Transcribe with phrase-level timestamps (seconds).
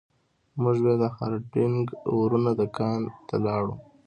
[0.61, 1.85] موږ بیا د هارډینګ
[2.17, 3.75] ورونو دکان ته لاړو.